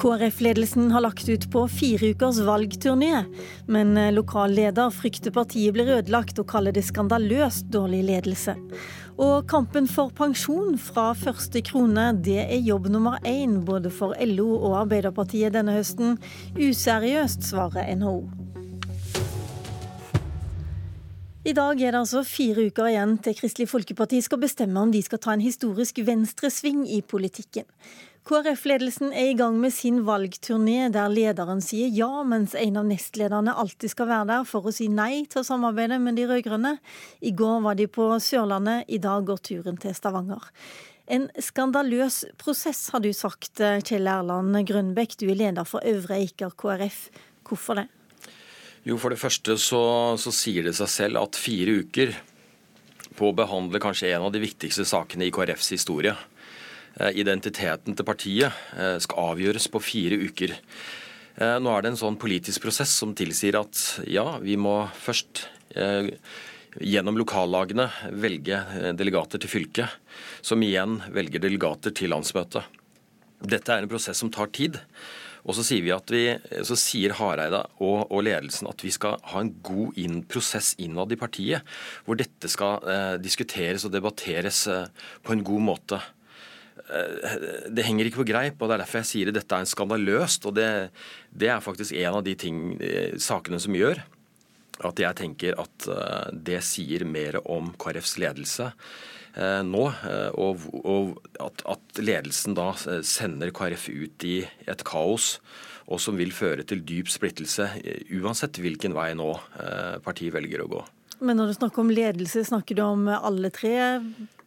KrF-ledelsen 0.00 0.90
har 0.94 1.00
lagt 1.04 1.28
ut 1.28 1.44
på 1.52 1.66
fire 1.68 2.14
ukers 2.14 2.38
valgturné, 2.40 3.24
men 3.68 3.98
lokalleder 4.14 4.88
frykter 4.96 5.34
partiet 5.34 5.76
blir 5.76 5.92
ødelagt 5.98 6.40
og 6.40 6.48
kaller 6.48 6.72
det 6.72 6.86
skandaløst 6.88 7.68
dårlig 7.74 8.00
ledelse. 8.08 8.56
Og 9.20 9.44
kampen 9.50 9.84
for 9.90 10.08
pensjon 10.16 10.78
fra 10.80 11.10
første 11.12 11.60
krone, 11.68 12.06
det 12.24 12.40
er 12.46 12.64
jobb 12.64 12.88
nummer 12.88 13.20
én 13.28 13.58
både 13.68 13.92
for 13.92 14.16
LO 14.24 14.54
og 14.54 14.78
Arbeiderpartiet 14.86 15.52
denne 15.52 15.76
høsten. 15.76 16.16
Useriøst, 16.56 17.44
svarer 17.52 17.92
NHO. 18.00 18.39
I 21.40 21.54
dag 21.56 21.78
er 21.80 21.94
det 21.94 22.00
altså 22.02 22.20
fire 22.28 22.66
uker 22.68 22.90
igjen 22.90 23.14
til 23.24 23.32
Kristelig 23.38 23.70
Folkeparti 23.70 24.18
skal 24.20 24.42
bestemme 24.42 24.76
om 24.76 24.90
de 24.92 25.00
skal 25.00 25.22
ta 25.24 25.32
en 25.32 25.40
historisk 25.40 25.96
venstresving 26.04 26.82
i 26.84 26.98
politikken. 27.00 27.64
KrF-ledelsen 28.28 29.14
er 29.16 29.30
i 29.30 29.36
gang 29.38 29.54
med 29.56 29.72
sin 29.72 30.02
valgturné, 30.04 30.90
der 30.92 31.08
lederen 31.08 31.62
sier 31.64 31.88
ja, 31.96 32.10
mens 32.28 32.52
en 32.52 32.76
av 32.76 32.84
nestlederne 32.84 33.54
alltid 33.56 33.88
skal 33.94 34.10
være 34.10 34.26
der 34.28 34.44
for 34.50 34.68
å 34.68 34.74
si 34.76 34.90
nei 34.92 35.22
til 35.32 35.40
å 35.40 35.46
samarbeide 35.48 35.96
med 36.04 36.20
de 36.20 36.26
rød-grønne. 36.28 36.74
I 37.24 37.32
går 37.32 37.64
var 37.64 37.78
de 37.78 37.86
på 37.88 38.10
Sørlandet, 38.20 38.84
i 38.92 39.00
dag 39.00 39.24
går 39.24 39.40
turen 39.48 39.80
til 39.80 39.96
Stavanger. 39.96 40.44
En 41.08 41.24
skandaløs 41.40 42.26
prosess, 42.36 42.82
har 42.92 43.00
du 43.00 43.14
sagt, 43.16 43.64
Kjell 43.88 44.12
Erland 44.12 44.60
Grønbekk. 44.68 45.16
Du 45.16 45.24
er 45.32 45.40
leder 45.40 45.64
for 45.64 45.80
Øvre 45.88 46.20
Eiker 46.20 46.52
KrF. 46.52 47.06
Hvorfor 47.48 47.80
det? 47.80 47.86
Jo, 48.88 48.96
For 48.96 49.12
det 49.12 49.20
første 49.20 49.56
så, 49.60 49.82
så 50.16 50.32
sier 50.32 50.64
det 50.66 50.74
seg 50.78 50.88
selv 50.88 51.20
at 51.20 51.38
fire 51.38 51.82
uker 51.84 52.14
på 53.18 53.28
å 53.28 53.36
behandle 53.36 53.80
kanskje 53.82 54.14
en 54.14 54.24
av 54.28 54.32
de 54.32 54.40
viktigste 54.40 54.86
sakene 54.88 55.26
i 55.26 55.32
KrFs 55.34 55.74
historie, 55.74 56.14
Eh, 56.98 57.14
identiteten 57.22 57.94
til 57.94 58.06
partiet 58.06 58.56
eh, 58.74 58.96
skal 59.02 59.32
avgjøres 59.32 59.68
på 59.70 59.82
fire 59.82 60.18
uker. 60.26 60.56
Eh, 61.38 61.56
nå 61.62 61.72
er 61.72 61.84
det 61.84 61.92
en 61.92 62.00
sånn 62.00 62.18
politisk 62.20 62.64
prosess 62.66 62.92
som 62.98 63.14
tilsier 63.16 63.60
at 63.60 63.78
ja, 64.10 64.26
vi 64.42 64.58
må 64.60 64.82
først 64.98 65.46
gjennom 65.70 67.14
lokallagene 67.14 67.84
velge 68.18 68.56
delegater 68.98 69.38
til 69.38 69.52
fylket, 69.52 69.92
som 70.42 70.58
igjen 70.66 70.96
velger 71.14 71.44
delegater 71.44 71.94
til 71.94 72.10
landsmøtet. 72.10 72.66
Dette 73.38 73.70
er 73.70 73.84
en 73.84 73.92
prosess 73.92 74.18
som 74.18 74.32
tar 74.34 74.50
tid. 74.50 74.80
Og 75.46 75.56
så 75.56 75.64
sier, 75.66 75.84
vi 75.84 75.94
at 75.94 76.12
vi, 76.12 76.24
så 76.66 76.76
sier 76.78 77.14
Hareide 77.16 77.62
og, 77.78 78.10
og, 78.10 78.22
ledelsen 78.26 78.68
at 78.70 78.84
vi 78.84 78.92
skal 78.94 79.18
ha 79.32 79.42
en 79.42 79.52
god 79.64 79.98
inn, 80.00 80.22
prosess 80.28 80.74
innad 80.82 81.12
i 81.14 81.18
partiet, 81.20 81.66
hvor 82.04 82.18
dette 82.20 82.50
skal 82.52 82.84
eh, 82.84 83.16
diskuteres 83.22 83.86
og 83.86 83.94
debatteres 83.94 84.66
eh, 84.70 84.88
på 85.24 85.34
en 85.34 85.44
god 85.46 85.66
måte. 85.72 86.00
Eh, 86.90 87.66
det 87.72 87.86
henger 87.86 88.08
ikke 88.08 88.22
på 88.22 88.30
greip, 88.32 88.60
og 88.60 88.68
det 88.68 88.76
er 88.76 88.84
derfor 88.84 89.02
jeg 89.02 89.10
sier 89.14 89.32
at 89.32 89.38
dette 89.40 89.60
er 89.60 89.68
skandaløst. 89.72 90.48
Og 90.48 90.56
det, 90.58 90.70
det 91.32 91.52
er 91.52 91.64
faktisk 91.64 91.96
en 91.96 92.20
av 92.20 92.24
de 92.26 92.36
ting, 92.38 92.64
eh, 92.84 93.16
sakene 93.20 93.60
som 93.62 93.76
gjør 93.76 94.02
at 94.86 95.00
jeg 95.00 95.16
tenker 95.18 95.56
at 95.60 95.88
eh, 95.92 96.28
det 96.32 96.60
sier 96.64 97.04
mer 97.08 97.40
om 97.44 97.72
KrFs 97.80 98.16
ledelse 98.22 98.70
nå, 99.36 99.82
og, 100.34 100.64
og 100.80 101.12
at, 101.38 101.62
at, 101.70 102.00
ledelsen 102.02 102.56
da 102.58 102.72
sender 103.06 103.52
KrF 103.54 103.84
ut 103.92 104.26
i 104.26 104.40
et 104.66 104.82
kaos, 104.88 105.36
og 105.90 106.02
som 106.02 106.18
vil 106.18 106.32
føre 106.34 106.66
til 106.66 106.82
dyp 106.86 107.10
splittelse, 107.10 107.68
uansett 108.18 108.58
hvilken 108.58 108.96
vei 108.96 109.12
nå 109.18 109.30
partiet 110.02 110.34
velger 110.34 110.64
å 110.64 110.68
gå. 110.74 110.82
Men 111.20 111.38
når 111.38 111.50
du 111.52 111.58
snakker 111.60 111.84
om 111.84 111.94
ledelse, 111.94 112.42
snakker 112.48 112.78
du 112.78 112.84
om 112.86 113.08
alle 113.12 113.50
tre 113.54 113.76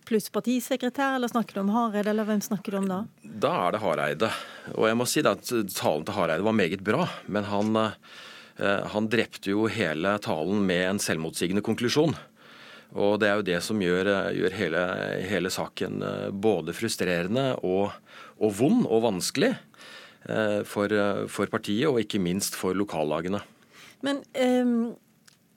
pluss 0.08 0.30
partisekretær, 0.34 1.16
eller 1.16 1.32
snakker 1.32 1.58
du 1.58 1.64
om 1.64 1.72
Hareide, 1.74 2.12
eller 2.12 2.28
hvem 2.28 2.42
snakker 2.44 2.74
du 2.74 2.80
om 2.82 2.90
da? 2.90 3.00
Da 3.24 3.54
er 3.66 3.76
det 3.76 3.82
Hareide. 3.84 4.30
Og 4.76 4.88
jeg 4.90 5.00
må 5.00 5.08
si 5.10 5.24
at 5.24 5.54
talen 5.78 6.06
til 6.08 6.18
Hareide 6.18 6.46
var 6.46 6.58
meget 6.58 6.84
bra, 6.86 7.08
men 7.28 7.48
han, 7.48 7.80
eh, 7.80 8.84
han 8.94 9.10
drepte 9.12 9.54
jo 9.54 9.68
hele 9.72 10.18
talen 10.24 10.64
med 10.68 10.84
en 10.90 11.02
selvmotsigende 11.04 11.64
konklusjon. 11.66 12.16
Og 12.94 13.20
det 13.22 13.30
er 13.30 13.40
jo 13.40 13.46
det 13.48 13.60
som 13.66 13.82
gjør, 13.82 14.10
gjør 14.38 14.58
hele, 14.58 14.82
hele, 15.26 15.52
saken 15.54 16.04
eh, 16.06 16.28
både 16.30 16.76
frustrerende 16.78 17.48
og, 17.66 17.94
og 18.38 18.58
vond 18.60 18.84
og 18.86 19.06
vanskelig 19.08 19.54
eh, 19.54 20.60
for, 20.70 20.94
for, 21.32 21.50
partiet, 21.50 21.88
og 21.90 22.02
ikke 22.04 22.22
minst 22.22 22.58
for 22.60 22.78
lokallagene. 22.78 23.42
Men 24.06 24.22
um 24.34 24.76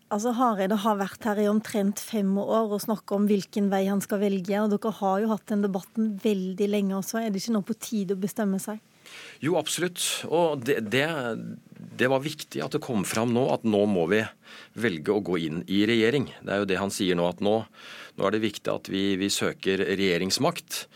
Altså, 0.07 0.31
Hareide 0.39 0.77
har 0.79 0.99
vært 1.01 1.25
her 1.27 1.41
i 1.43 1.49
omtrent 1.51 1.99
fem 1.99 2.29
år 2.39 2.71
og 2.77 2.83
snakka 2.85 3.17
om 3.17 3.25
hvilken 3.27 3.73
vei 3.73 3.89
han 3.89 3.99
skal 4.05 4.21
velge. 4.23 4.61
og 4.61 4.71
Dere 4.71 4.93
har 5.01 5.23
jo 5.23 5.31
hatt 5.33 5.49
den 5.51 5.65
debatten 5.65 6.13
veldig 6.23 6.69
lenge 6.71 6.95
også. 6.95 7.19
Er 7.19 7.33
det 7.35 7.43
ikke 7.43 7.57
nå 7.57 7.63
på 7.67 7.75
tide 7.75 8.15
å 8.15 8.21
bestemme 8.23 8.61
seg? 8.63 8.79
Jo, 9.45 9.57
absolutt. 9.61 10.01
Og 10.31 10.63
det, 10.65 10.79
det, 10.93 11.07
det, 11.77 12.09
var 12.13 12.25
viktig 12.25 12.63
at 12.65 12.77
det 12.77 12.83
kom 12.85 13.05
fram 13.09 13.35
nå 13.35 13.47
at 13.53 13.67
nå 13.69 13.83
må 13.91 14.07
vi 14.13 14.23
velge 14.81 15.13
å 15.13 15.25
gå 15.25 15.39
inn 15.45 15.63
i 15.69 15.85
regjering. 15.89 16.31
Det 16.41 16.55
er 16.55 16.63
jo 16.63 16.71
det 16.71 16.81
han 16.81 16.93
sier 16.95 17.19
nå, 17.19 17.29
at 17.29 17.43
nå, 17.45 17.59
nå 18.17 18.27
er 18.27 18.37
det 18.37 18.45
viktig 18.47 18.73
at 18.73 18.91
vi, 18.93 19.05
vi 19.21 19.31
søker 19.33 19.85
regjeringsmakt. 19.93 20.87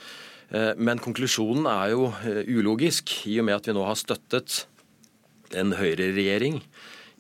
Eh, 0.51 0.73
men 0.81 1.03
konklusjonen 1.03 1.69
er 1.71 1.95
jo 1.95 2.11
eh, 2.25 2.43
ulogisk, 2.49 3.13
i 3.31 3.39
og 3.43 3.49
med 3.49 3.61
at 3.61 3.71
vi 3.71 3.77
nå 3.77 3.85
har 3.87 3.99
støttet 3.99 4.65
en 5.59 5.75
høyreregjering 5.79 6.61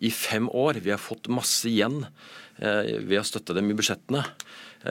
i 0.01 0.13
fem 0.15 0.49
år. 0.49 0.81
Vi 0.83 0.95
har 0.95 1.03
fått 1.03 1.31
masse 1.33 1.69
igjen 1.71 2.03
eh, 2.59 2.97
ved 3.05 3.21
å 3.21 3.27
støtte 3.27 3.57
dem 3.57 3.71
i 3.71 3.77
budsjettene. 3.79 4.25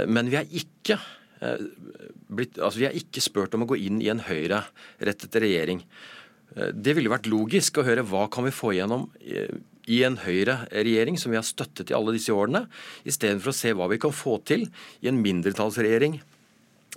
Men 0.05 0.29
vi 0.29 0.37
er 0.37 0.51
ikke 0.53 0.99
blitt, 1.39 2.59
altså 2.59 2.81
vi 2.81 2.87
er 2.89 2.97
ikke 2.99 3.23
spurt 3.23 3.55
om 3.55 3.63
å 3.65 3.69
gå 3.69 3.79
inn 3.79 4.01
i 4.03 4.09
en 4.11 4.23
høyrerettet 4.25 5.39
regjering. 5.39 5.83
Det 6.49 6.95
ville 6.97 7.11
vært 7.11 7.29
logisk 7.29 7.77
å 7.79 7.85
høre 7.85 8.05
hva 8.07 8.25
kan 8.33 8.47
vi 8.47 8.53
få 8.55 8.73
igjennom 8.73 9.07
i 9.89 10.01
en 10.05 10.19
Høyre-regjering 10.21 11.17
som 11.17 11.33
vi 11.33 11.37
har 11.39 11.45
støttet 11.45 11.89
i 11.89 11.95
alle 11.97 12.13
disse 12.13 12.33
årene, 12.33 12.65
istedenfor 13.09 13.51
å 13.51 13.57
se 13.57 13.73
hva 13.73 13.87
vi 13.89 13.97
kan 14.01 14.13
få 14.13 14.37
til 14.45 14.67
i 15.01 15.09
en 15.09 15.21
mindretallsregjering 15.21 16.19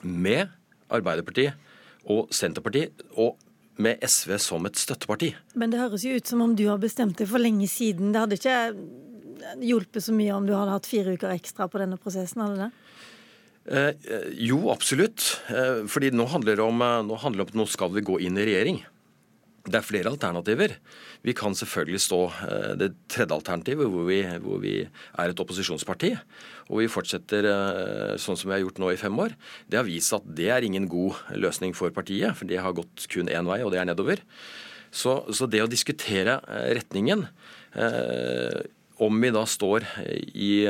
med 0.05 0.53
Arbeiderpartiet 0.93 1.57
og 2.13 2.33
Senterpartiet 2.35 3.05
og 3.15 3.39
med 3.83 4.03
SV 4.05 4.37
som 4.43 4.67
et 4.69 4.77
støtteparti. 4.77 5.33
Men 5.57 5.73
det 5.73 5.81
høres 5.81 6.05
jo 6.05 6.13
ut 6.17 6.29
som 6.29 6.43
om 6.45 6.53
du 6.59 6.67
har 6.69 6.81
bestemt 6.83 7.17
det 7.21 7.29
for 7.31 7.41
lenge 7.41 7.69
siden. 7.71 8.13
Det 8.13 8.21
hadde 8.21 8.37
ikke 8.37 8.59
hjulpet 9.65 10.05
så 10.05 10.15
mye 10.15 10.37
om 10.37 10.47
du 10.47 10.53
hadde 10.55 10.75
hatt 10.75 10.89
fire 10.89 11.17
uker 11.17 11.33
ekstra 11.33 11.69
på 11.73 11.81
denne 11.81 11.99
prosessen, 12.01 12.45
hadde 12.45 12.67
det? 12.67 12.71
Eh, 13.63 13.93
jo, 14.43 14.65
absolutt. 14.73 15.37
Eh, 15.53 15.85
fordi 15.91 16.11
nå 16.11 16.27
handler, 16.33 16.59
det 16.59 16.65
om, 16.65 16.83
eh, 16.83 17.03
nå 17.07 17.19
handler 17.23 17.45
det 17.45 17.53
om 17.53 17.53
at 17.53 17.61
nå 17.63 17.69
skal 17.71 17.93
vi 17.95 18.03
gå 18.03 18.19
inn 18.21 18.39
i 18.39 18.47
regjering. 18.49 18.83
Det 19.63 19.79
er 19.79 19.87
flere 19.87 20.11
alternativer. 20.11 20.75
Vi 21.23 21.33
kan 21.39 21.55
selvfølgelig 21.55 22.01
stå 22.03 22.19
eh, 22.49 22.73
det 22.81 22.89
tredje 23.07 23.37
alternativet, 23.37 23.87
hvor 23.87 24.09
vi, 24.09 24.19
hvor 24.43 24.59
vi, 24.59 24.75
er 24.83 25.31
et 25.31 25.39
opposisjonsparti. 25.39 26.17
Og 26.73 26.81
vi 26.83 26.91
fortsetter 26.91 27.47
eh, 27.47 28.17
sånn 28.19 28.39
som 28.39 28.51
vi 28.51 28.57
har 28.57 28.65
gjort 28.65 28.83
nå 28.83 28.91
i 28.91 28.99
fem 28.99 29.15
år. 29.23 29.37
Det 29.71 29.79
har 29.79 29.87
vist 29.87 30.17
at 30.19 30.27
det 30.27 30.51
er 30.51 30.67
ingen 30.67 30.91
god 30.91 31.15
løsning 31.39 31.77
for 31.79 31.95
partiet, 31.95 32.35
for 32.35 32.51
det 32.51 32.59
har 32.59 32.75
gått 32.75 33.07
kun 33.13 33.31
én 33.31 33.47
vei, 33.47 33.61
og 33.63 33.71
det 33.71 33.79
er 33.79 33.87
nedover. 33.87 34.25
Så, 34.91 35.21
så 35.31 35.47
det 35.47 35.63
å 35.63 35.71
diskutere 35.71 36.41
eh, 36.43 36.73
retningen, 36.81 37.29
om 39.01 39.23
vi 39.23 39.31
da 39.33 39.47
står 39.49 39.87
i 40.37 40.69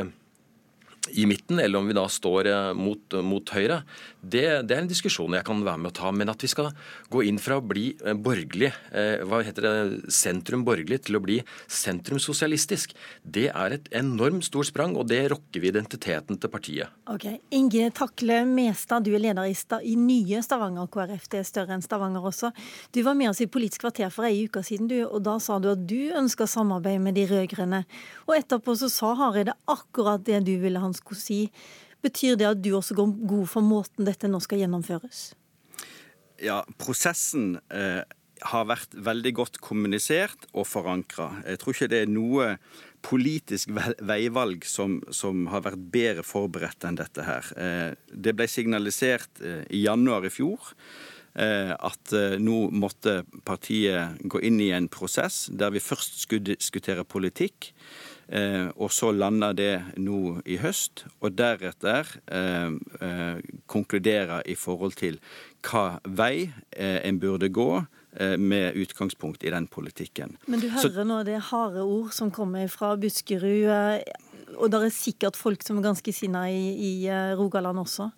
i 1.11 1.27
midten, 1.27 1.59
eller 1.59 1.79
om 1.79 1.87
vi 1.87 1.97
da 1.97 2.05
står 2.09 2.47
eh, 2.47 2.73
mot, 2.79 3.17
mot 3.27 3.51
Høyre, 3.51 3.81
det, 4.21 4.45
det, 4.69 4.77
er 4.77 4.83
en 4.85 4.91
diskusjon 4.91 5.35
jeg 5.35 5.45
kan 5.47 5.63
være 5.67 5.81
med 5.83 5.91
å 5.91 5.97
ta. 5.97 6.13
Men 6.15 6.31
at 6.31 6.43
vi 6.45 6.51
skal 6.51 6.71
gå 7.11 7.25
inn 7.27 7.41
fra 7.43 7.59
å 7.59 7.65
bli 7.65 7.89
eh, 7.99 8.15
borgerlig, 8.15 8.71
eh, 8.95 9.25
hva 9.27 9.43
heter 9.43 9.67
det, 9.67 10.13
sentrum-borgerlig, 10.15 11.01
til 11.09 11.19
å 11.19 11.23
bli 11.25 11.41
sentrum-sosialistisk, 11.67 12.95
det 13.23 13.49
er 13.51 13.77
et 13.77 13.91
enormt 13.99 14.47
stort 14.47 14.71
sprang, 14.71 14.95
og 14.95 15.09
det 15.11 15.25
rokker 15.33 15.65
ved 15.65 15.75
identiteten 15.75 16.39
til 16.39 16.53
partiet. 16.53 16.95
Ok, 17.11 17.27
Inge 17.51 17.91
Takle 17.99 18.43
Mestad, 18.47 19.03
du 19.09 19.17
er 19.17 19.25
leder 19.27 19.51
i, 19.51 19.57
i 19.91 19.97
nye 19.99 20.45
Stavanger 20.47 20.87
KrF, 20.93 21.27
det 21.35 21.43
er 21.43 21.51
større 21.51 21.75
enn 21.75 21.85
Stavanger 21.85 22.31
også. 22.31 22.53
Du 22.95 23.03
var 23.03 23.19
med 23.19 23.33
oss 23.33 23.43
i 23.43 23.51
Politisk 23.51 23.83
kvarter 23.89 24.13
for 24.15 24.29
ei 24.29 24.47
uke 24.47 24.63
siden, 24.65 24.87
du, 24.93 25.01
og 25.03 25.19
da 25.27 25.35
sa 25.43 25.59
du 25.59 25.73
at 25.75 25.83
du 25.83 26.15
ønsker 26.15 26.47
samarbeid 26.47 27.03
med 27.03 27.19
de 27.19 27.27
rød-grønne. 27.27 27.83
Og 28.29 28.37
etterpå 28.39 28.79
så 28.79 28.89
sa 28.93 29.13
Hareide 29.19 29.59
akkurat 29.71 30.23
det 30.25 30.45
du 30.47 30.55
ville 30.63 30.79
ha 30.79 30.92
skulle 30.97 31.21
si. 31.21 31.41
Betyr 32.03 32.39
det 32.41 32.49
at 32.49 32.63
du 32.63 32.73
også 32.77 32.97
går 32.99 33.15
god 33.31 33.47
for 33.51 33.67
måten 33.67 34.09
dette 34.09 34.31
nå 34.31 34.41
skal 34.43 34.65
gjennomføres? 34.65 35.31
Ja, 36.43 36.63
prosessen 36.81 37.61
eh, 37.71 38.03
har 38.51 38.67
vært 38.67 38.97
veldig 38.99 39.33
godt 39.39 39.61
kommunisert 39.63 40.49
og 40.51 40.67
forankra. 40.67 41.29
Jeg 41.47 41.61
tror 41.63 41.77
ikke 41.77 41.91
det 41.93 42.03
er 42.03 42.11
noe 42.11 42.49
politisk 43.07 43.71
veivalg 44.03 44.67
som, 44.67 45.01
som, 45.15 45.47
har 45.53 45.65
vært 45.67 45.87
bedre 45.95 46.27
forberedt 46.27 46.87
enn 46.87 46.99
dette 46.99 47.27
her. 47.27 47.51
Eh, 47.55 47.89
det 48.11 48.35
ble 48.39 48.49
signalisert 48.51 49.43
eh, 49.43 49.63
i 49.71 49.85
januar 49.87 50.27
i 50.27 50.33
fjor 50.35 50.73
eh, 51.35 51.73
at 51.73 52.15
eh, 52.17 52.39
nå 52.43 52.67
måtte 52.75 53.23
partiet 53.47 54.23
gå 54.23 54.43
inn 54.47 54.61
i 54.63 54.73
en 54.75 54.91
prosess 54.93 55.47
der 55.53 55.75
vi 55.75 55.83
først 55.83 56.23
skulle 56.25 56.53
diskutere 56.53 57.05
politikk. 57.05 57.73
Eh, 58.29 58.69
og 58.81 58.93
så 58.95 59.11
landa 59.13 59.51
det 59.57 59.75
nå 60.01 60.39
i 60.49 60.59
høst, 60.63 61.05
og 61.21 61.35
deretter 61.37 62.09
eh, 62.33 62.77
eh, 63.03 63.41
konkludere 63.67 64.41
i 64.49 64.55
forhold 64.57 64.97
til 65.01 65.19
hva 65.63 65.99
vei 66.07 66.51
en 66.75 67.21
burde 67.23 67.47
gå 67.55 67.85
med 68.43 68.75
utgangspunkt 68.77 69.45
i 69.47 69.53
den 69.55 69.65
politikken. 69.71 70.35
Men 70.51 70.61
du 70.61 70.67
hører 70.69 70.83
Så, 70.83 71.05
nå 71.07 71.21
det 71.25 71.39
harde 71.49 71.85
ord 71.87 72.11
som 72.13 72.33
kommer 72.35 72.67
fra 72.69 72.91
Buskerud, 73.01 74.03
og 74.59 74.73
det 74.75 74.81
er 74.83 74.93
sikkert 74.93 75.39
folk 75.39 75.63
som 75.65 75.79
er 75.79 75.87
ganske 75.87 76.13
sinna 76.13 76.43
i, 76.51 76.75
i 76.77 76.93
Rogaland 77.39 77.81
også. 77.81 78.11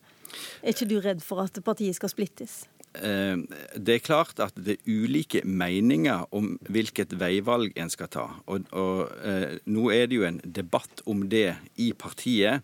Er 0.65 0.73
ikke 0.73 0.89
du 0.91 0.97
redd 1.05 1.23
for 1.23 1.45
at 1.45 1.61
partiet 1.63 1.95
skal 2.01 2.11
splittes? 2.11 2.65
Eh, 2.95 3.37
det 3.75 3.97
er 3.97 4.05
klart 4.05 4.41
at 4.43 4.55
det 4.55 4.77
er 4.77 4.91
ulike 5.05 5.43
meninger 5.45 6.27
om 6.35 6.53
hvilket 6.71 7.17
veivalg 7.19 7.75
en 7.81 7.91
skal 7.93 8.11
ta. 8.13 8.27
Og, 8.47 8.69
og 8.71 9.11
eh, 9.27 9.57
Nå 9.67 9.89
er 9.95 10.07
det 10.11 10.19
jo 10.21 10.27
en 10.29 10.41
debatt 10.45 11.03
om 11.11 11.25
det 11.31 11.57
i 11.83 11.91
partiet. 11.99 12.63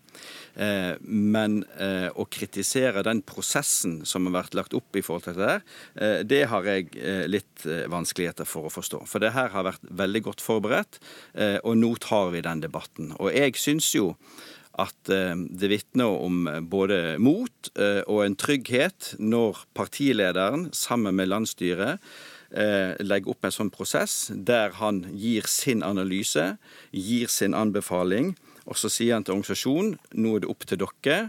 Eh, 0.54 0.94
men 1.02 1.60
eh, 1.78 2.08
å 2.14 2.26
kritisere 2.30 3.04
den 3.06 3.24
prosessen 3.26 4.00
som 4.06 4.28
har 4.28 4.38
vært 4.40 4.58
lagt 4.58 4.76
opp 4.76 4.96
i 4.98 5.02
forhold 5.04 5.26
til 5.26 5.40
dette, 5.40 5.74
eh, 5.96 6.20
det 6.26 6.44
har 6.52 6.68
jeg 6.68 6.92
eh, 6.98 7.26
litt 7.30 7.66
vanskeligheter 7.90 8.48
for 8.48 8.68
å 8.68 8.72
forstå. 8.72 9.02
For 9.10 9.22
det 9.22 9.34
her 9.34 9.50
har 9.52 9.66
vært 9.66 9.84
veldig 10.00 10.22
godt 10.30 10.42
forberedt, 10.44 10.98
og 11.66 11.74
nå 11.76 11.90
tar 12.00 12.30
vi 12.32 12.40
den 12.44 12.62
debatten. 12.62 13.10
Og 13.20 13.28
jeg 13.34 13.58
syns 13.60 13.90
jo 13.92 14.14
at 14.78 15.10
eh, 15.10 15.34
det 15.34 15.70
vitner 15.70 16.20
om 16.22 16.46
eh, 16.48 16.60
både 16.60 17.18
mot 17.22 17.70
eh, 17.74 18.02
og 18.06 18.24
en 18.24 18.36
trygghet 18.38 19.14
når 19.18 19.64
partilederen 19.74 20.68
sammen 20.76 21.16
med 21.18 21.32
landsstyret 21.32 22.12
legger 22.50 23.30
opp 23.30 23.46
en 23.46 23.52
sånn 23.54 23.68
prosess 23.70 24.14
der 24.34 24.72
han 24.80 25.04
gir 25.14 25.44
sin 25.46 25.84
analyse, 25.86 26.56
gir 26.90 27.30
sin 27.30 27.54
anbefaling. 27.54 28.32
Og 28.66 28.74
så 28.74 28.90
sier 28.90 29.14
han 29.14 29.22
til 29.22 29.36
organisasjonen 29.36 29.92
nå 30.18 30.32
er 30.34 30.42
det 30.42 30.50
opp 30.50 30.66
til 30.66 30.80
dere 30.82 31.20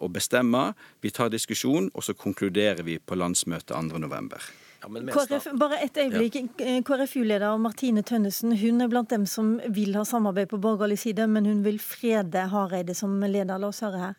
å 0.00 0.08
bestemme. 0.08 0.70
Vi 1.04 1.12
tar 1.12 1.28
diskusjon, 1.28 1.90
og 1.92 2.08
så 2.08 2.16
konkluderer 2.16 2.80
vi 2.88 2.96
på 2.96 3.20
landsmøtet 3.20 3.76
2.11. 3.76 4.40
Ja, 4.80 4.88
KrF, 5.12 5.50
bare 5.60 5.82
et 5.84 5.96
øyeblikk. 6.00 6.38
Ja. 6.60 6.78
KrFU-leder 6.86 7.58
Martine 7.60 8.02
Tønnesen 8.06 8.56
hun 8.56 8.80
er 8.80 8.88
blant 8.88 9.12
dem 9.12 9.26
som 9.28 9.58
vil 9.68 9.92
ha 9.98 10.06
samarbeid 10.08 10.48
på 10.48 10.60
borgerlig 10.60 10.98
side, 11.04 11.28
men 11.28 11.48
hun 11.48 11.62
vil 11.66 11.78
frede 11.82 12.48
Hareide 12.48 12.96
som 12.96 13.20
leder. 13.20 13.58
La 13.60 13.68
oss 13.68 13.84
høre 13.84 14.00
her. 14.06 14.18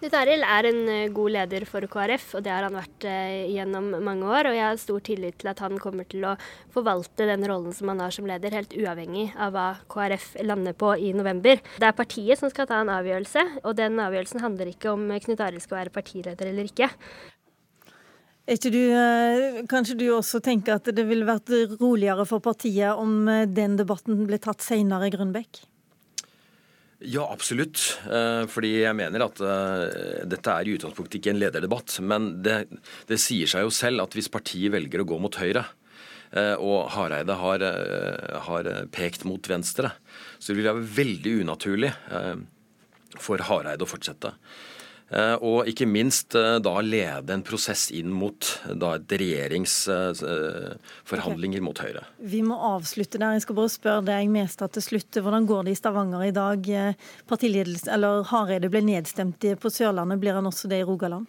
Knut 0.00 0.14
Arild 0.16 0.46
er 0.48 0.64
en 0.64 0.78
eh, 0.88 1.10
god 1.12 1.34
leder 1.34 1.66
for 1.68 1.84
KrF, 1.92 2.30
og 2.38 2.44
det 2.46 2.52
har 2.54 2.64
han 2.64 2.76
vært 2.78 3.04
eh, 3.04 3.50
gjennom 3.52 3.90
mange 4.00 4.24
år. 4.24 4.48
Og 4.48 4.54
jeg 4.56 4.64
har 4.64 4.78
stor 4.80 5.02
tillit 5.04 5.36
til 5.42 5.50
at 5.52 5.58
han 5.60 5.76
kommer 5.82 6.06
til 6.08 6.24
å 6.24 6.38
forvalte 6.72 7.26
den 7.28 7.44
rollen 7.44 7.74
som 7.76 7.92
han 7.92 8.00
har 8.00 8.14
som 8.16 8.24
leder, 8.24 8.56
helt 8.56 8.72
uavhengig 8.72 9.26
av 9.36 9.52
hva 9.52 9.66
KrF 9.92 10.38
lander 10.48 10.72
på 10.80 10.94
i 10.96 11.12
november. 11.12 11.60
Det 11.76 11.90
er 11.90 11.98
partiet 11.98 12.40
som 12.40 12.48
skal 12.48 12.70
ta 12.70 12.80
en 12.80 12.94
avgjørelse, 12.94 13.44
og 13.60 13.76
den 13.76 14.00
avgjørelsen 14.00 14.40
handler 14.40 14.72
ikke 14.72 14.94
om 14.94 15.04
Knut 15.26 15.44
Arild 15.44 15.66
skal 15.66 15.82
være 15.82 15.94
partileder 16.00 16.48
eller 16.48 16.72
ikke. 16.72 16.88
Du, 18.50 18.82
eh, 18.90 19.62
kanskje 19.70 19.94
du 19.94 20.08
også 20.10 20.40
tenker 20.42 20.80
at 20.80 20.88
det 20.90 21.04
ville 21.06 21.26
vært 21.28 21.52
roligere 21.78 22.24
for 22.26 22.42
partiet 22.42 22.98
om 22.98 23.28
eh, 23.30 23.44
den 23.46 23.76
debatten 23.78 24.24
ble 24.26 24.40
tatt 24.42 24.64
senere, 24.64 25.06
Grønbekk? 25.14 25.60
Ja, 27.06 27.28
absolutt. 27.30 27.78
Eh, 28.10 28.48
fordi 28.50 28.72
jeg 28.80 28.96
mener 28.98 29.22
at 29.28 29.38
dette 30.26 30.56
er 30.56 30.66
i 30.66 30.74
utgangspunktet 30.74 31.20
ikke 31.20 31.30
en 31.30 31.38
lederdebatt. 31.38 32.00
Men 32.02 32.42
det, 32.42 32.64
det 33.06 33.20
sier 33.22 33.46
seg 33.46 33.68
jo 33.68 33.70
selv 33.70 34.02
at 34.02 34.18
hvis 34.18 34.32
partiet 34.32 34.74
velger 34.74 35.04
å 35.04 35.08
gå 35.12 35.20
mot 35.22 35.38
høyre, 35.38 35.68
og 36.62 36.92
Hareide 36.94 37.34
har, 37.34 37.62
har 38.46 38.66
pekt 38.94 39.24
mot 39.26 39.48
venstre, 39.50 39.88
så 40.38 40.54
vil 40.54 40.62
det 40.62 40.74
være 40.76 40.92
veldig 40.94 41.32
unaturlig 41.42 41.90
for 43.18 43.42
Hareide 43.48 43.82
å 43.82 43.90
fortsette. 43.90 44.30
Eh, 45.10 45.34
og 45.42 45.66
ikke 45.66 45.88
minst 45.90 46.36
eh, 46.38 46.60
da 46.62 46.76
lede 46.86 47.34
en 47.34 47.42
prosess 47.42 47.90
inn 47.90 48.14
mot 48.14 48.46
da 48.78 48.94
et 48.94 49.10
regjeringsforhandlinger 49.10 51.58
okay. 51.58 51.66
mot 51.66 51.74
Høyre. 51.82 52.06
Vi 52.30 52.46
må 52.46 52.54
avslutte 52.54 53.18
der. 53.18 53.34
Jeg 53.34 53.42
skal 53.42 53.58
bare 53.58 53.74
spørre 53.74 54.06
deg 54.06 54.30
mest 54.30 54.62
til 54.76 54.84
slutt. 54.84 55.10
Hvordan 55.18 55.42
går 55.48 55.64
det 55.66 55.72
i 55.74 55.78
Stavanger 55.80 56.22
i 56.28 56.36
dag? 56.36 56.68
Eh, 56.70 56.94
partiledelse, 57.30 57.90
eller 57.90 58.22
Hareide 58.30 58.68
ble 58.70 58.80
nedstemt 58.86 59.42
på 59.58 59.70
Sørlandet. 59.72 60.20
Blir 60.22 60.34
han 60.38 60.46
også 60.46 60.68
det 60.70 60.78
i 60.84 60.86
Rogaland? 60.86 61.26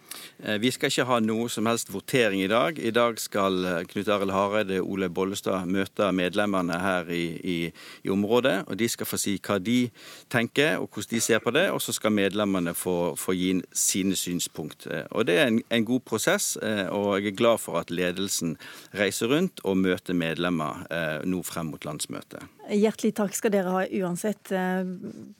Vi 0.62 0.70
skal 0.74 0.88
ikke 0.92 1.08
ha 1.08 1.18
noe 1.24 1.48
som 1.50 1.66
helst 1.66 1.90
votering 1.90 2.40
i 2.44 2.50
dag. 2.50 2.78
I 2.78 2.90
dag 2.94 3.18
skal 3.18 3.84
Knut 3.90 4.08
Arild 4.14 4.32
Hareide 4.34 4.80
og 4.82 4.90
Ole 4.94 5.08
Bollestad 5.10 5.66
møte 5.66 6.12
medlemmene 6.14 6.78
her 6.78 7.10
i, 7.10 7.38
i, 7.42 7.72
i 8.06 8.08
området. 8.12 8.64
og 8.68 8.76
De 8.78 8.88
skal 8.90 9.06
få 9.08 9.16
si 9.18 9.38
hva 9.42 9.58
de 9.58 9.90
tenker 10.30 10.78
og 10.78 10.88
hvordan 10.92 11.16
de 11.16 11.20
ser 11.24 11.40
på 11.42 11.50
det. 11.54 11.70
Og 11.74 11.80
så 11.82 11.92
skal 11.96 12.12
medlemmene 12.14 12.74
få, 12.78 13.16
få 13.18 13.32
gi 13.34 13.50
sine 13.72 14.16
synspunkt. 14.18 14.86
Eh, 14.86 15.04
og 15.10 15.26
Det 15.26 15.38
er 15.38 15.50
en, 15.50 15.60
en, 15.70 15.84
god 15.84 16.00
prosess, 16.00 16.56
eh, 16.62 16.86
og 16.88 17.20
jeg 17.20 17.32
er 17.32 17.36
glad 17.36 17.58
for 17.58 17.80
at 17.80 17.90
ledelsen 17.90 18.56
reiser 18.94 19.32
rundt 19.32 19.60
og 19.64 19.80
møter 19.80 20.14
medlemmer 20.14 20.84
eh, 20.90 21.18
nå 21.28 21.42
frem 21.46 21.72
mot 21.72 21.84
landsmøtet. 21.84 22.44
Hjertelig 22.70 23.14
takk 23.18 23.36
skal 23.36 23.52
dere 23.54 23.74
ha 23.74 23.84
uansett. 24.02 24.52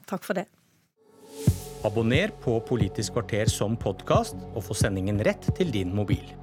Takk 0.08 0.26
for 0.26 0.38
det. 0.38 0.49
Abonner 1.87 2.31
på 2.43 2.61
Politisk 2.67 3.17
kvarter 3.17 3.50
som 3.50 3.76
podkast, 3.76 4.38
og 4.55 4.62
få 4.67 4.76
sendingen 4.79 5.23
rett 5.26 5.49
til 5.56 5.73
din 5.75 5.94
mobil. 5.94 6.41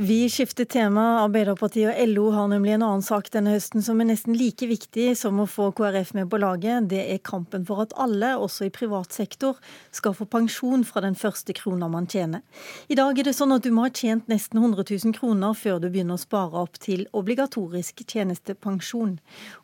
Vi 0.00 0.28
skifter 0.30 0.62
tema. 0.64 1.24
Arbeiderpartiet 1.24 1.90
og 1.90 2.10
LO 2.12 2.28
har 2.30 2.44
nemlig 2.52 2.76
en 2.76 2.84
annen 2.86 3.02
sak 3.02 3.32
denne 3.34 3.50
høsten 3.50 3.82
som 3.82 3.98
er 3.98 4.06
nesten 4.06 4.36
like 4.38 4.68
viktig 4.70 5.08
som 5.18 5.40
å 5.42 5.46
få 5.50 5.72
KrF 5.74 6.12
med 6.14 6.28
på 6.30 6.38
laget. 6.38 6.84
Det 6.92 7.00
er 7.02 7.18
kampen 7.26 7.64
for 7.66 7.82
at 7.82 7.96
alle, 7.98 8.28
også 8.38 8.68
i 8.68 8.70
privat 8.70 9.10
sektor, 9.10 9.56
skal 9.90 10.14
få 10.14 10.28
pensjon 10.30 10.84
fra 10.86 11.02
den 11.02 11.18
første 11.18 11.56
krona 11.58 11.88
man 11.90 12.06
tjener. 12.06 12.44
I 12.86 12.94
dag 12.94 13.18
er 13.18 13.26
det 13.26 13.34
sånn 13.34 13.56
at 13.56 13.66
du 13.66 13.72
må 13.74 13.88
ha 13.88 13.90
tjent 13.90 14.30
nesten 14.30 14.62
100 14.62 14.86
000 14.86 15.16
kroner 15.18 15.58
før 15.58 15.80
du 15.82 15.88
begynner 15.88 16.14
å 16.14 16.22
spare 16.22 16.62
opp 16.62 16.78
til 16.78 17.02
obligatorisk 17.10 18.04
tjenestepensjon. 18.06 19.16